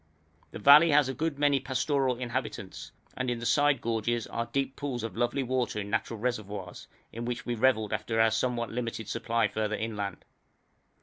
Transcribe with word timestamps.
The 0.49 0.57
valley 0.57 0.89
has 0.89 1.09
a 1.09 1.13
good 1.13 1.37
many 1.37 1.59
pastoral 1.59 2.17
inhabitants, 2.17 2.91
and 3.15 3.29
in 3.29 3.37
the 3.37 3.45
side 3.45 3.81
gorges 3.81 4.25
are 4.25 4.47
deep 4.47 4.75
pools 4.75 5.03
of 5.03 5.15
lovely 5.15 5.43
water 5.43 5.79
in 5.79 5.91
natural 5.91 6.17
reservoirs, 6.17 6.87
in 7.13 7.23
which 7.23 7.45
we 7.45 7.53
revelled 7.53 7.93
after 7.93 8.19
our 8.19 8.31
somewhat 8.31 8.71
limited 8.71 9.07
supply 9.07 9.47
further 9.47 9.75
inland. 9.75 10.25